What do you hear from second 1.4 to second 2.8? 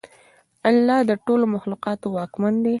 مخلوقاتو واکمن دی.